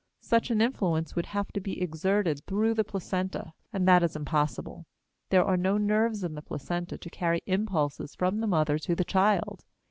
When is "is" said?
4.01-4.15